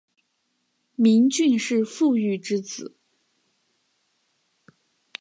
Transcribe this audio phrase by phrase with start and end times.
[0.95, 2.97] 明俊是傅玉之子。